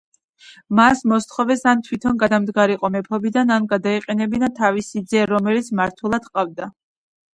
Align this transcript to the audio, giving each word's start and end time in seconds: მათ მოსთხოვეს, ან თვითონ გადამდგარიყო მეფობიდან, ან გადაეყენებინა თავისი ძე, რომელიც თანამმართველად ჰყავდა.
მათ 0.77 1.01
მოსთხოვეს, 1.11 1.61
ან 1.71 1.83
თვითონ 1.89 2.17
გადამდგარიყო 2.23 2.91
მეფობიდან, 2.95 3.53
ან 3.59 3.69
გადაეყენებინა 3.75 4.51
თავისი 4.61 5.05
ძე, 5.13 5.23
რომელიც 5.37 5.71
თანამმართველად 5.73 6.27
ჰყავდა. 6.31 6.73